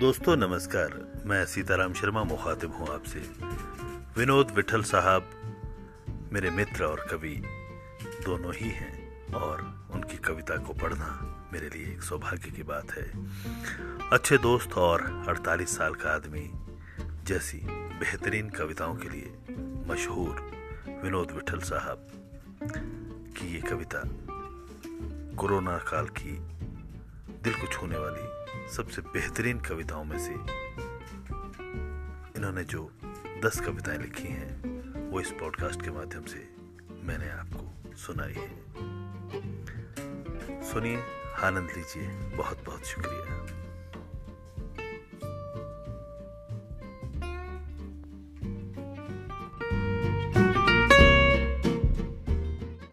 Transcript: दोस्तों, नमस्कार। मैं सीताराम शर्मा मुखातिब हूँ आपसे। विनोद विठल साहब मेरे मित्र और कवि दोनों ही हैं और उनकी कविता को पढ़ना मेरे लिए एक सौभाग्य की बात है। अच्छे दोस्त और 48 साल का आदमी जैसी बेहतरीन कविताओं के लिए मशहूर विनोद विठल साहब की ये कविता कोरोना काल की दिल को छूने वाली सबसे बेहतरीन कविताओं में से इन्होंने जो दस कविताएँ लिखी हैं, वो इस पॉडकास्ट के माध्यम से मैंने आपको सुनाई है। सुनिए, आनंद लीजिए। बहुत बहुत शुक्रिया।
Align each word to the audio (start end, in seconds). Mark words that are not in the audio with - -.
दोस्तों, 0.00 0.36
नमस्कार। 0.36 1.22
मैं 1.26 1.46
सीताराम 1.46 1.92
शर्मा 1.92 2.24
मुखातिब 2.24 2.72
हूँ 2.72 2.94
आपसे। 2.94 3.18
विनोद 4.16 4.50
विठल 4.50 4.82
साहब 4.82 5.30
मेरे 6.32 6.50
मित्र 6.50 6.84
और 6.84 7.06
कवि 7.10 7.42
दोनों 8.24 8.54
ही 8.54 8.70
हैं 8.70 9.32
और 9.32 9.88
उनकी 9.90 10.16
कविता 10.16 10.56
को 10.56 10.72
पढ़ना 10.72 11.08
मेरे 11.52 11.68
लिए 11.68 11.92
एक 11.92 12.02
सौभाग्य 12.02 12.50
की 12.50 12.62
बात 12.62 12.92
है। 12.92 13.12
अच्छे 14.12 14.38
दोस्त 14.38 14.72
और 14.72 15.24
48 15.28 15.76
साल 15.76 15.94
का 15.94 16.10
आदमी 16.10 16.50
जैसी 17.24 17.58
बेहतरीन 17.72 18.50
कविताओं 18.50 18.94
के 18.94 19.08
लिए 19.08 19.34
मशहूर 19.86 20.40
विनोद 21.02 21.30
विठल 21.30 21.58
साहब 21.58 22.08
की 23.36 23.54
ये 23.54 23.60
कविता 23.60 24.02
कोरोना 25.36 25.78
काल 25.78 26.06
की 26.06 26.40
दिल 27.42 27.54
को 27.54 27.66
छूने 27.66 27.96
वाली 27.98 28.22
सबसे 28.70 29.02
बेहतरीन 29.02 29.60
कविताओं 29.60 30.04
में 30.04 30.18
से 30.18 30.32
इन्होंने 32.36 32.64
जो 32.64 32.92
दस 33.44 33.60
कविताएँ 33.60 33.98
लिखी 33.98 34.28
हैं, 34.28 34.80
वो 35.10 35.20
इस 35.20 35.30
पॉडकास्ट 35.30 35.82
के 35.82 35.90
माध्यम 35.90 36.24
से 36.24 36.48
मैंने 36.90 37.30
आपको 37.30 37.96
सुनाई 37.96 38.32
है। 38.32 38.64
सुनिए, 40.62 41.02
आनंद 41.42 41.70
लीजिए। 41.76 42.08
बहुत 42.36 42.64
बहुत 42.64 42.84
शुक्रिया। 42.84 43.46